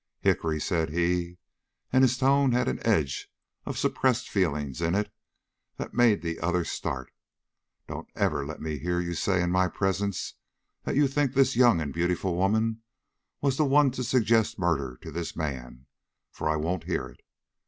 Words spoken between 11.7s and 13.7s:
and beautiful woman was the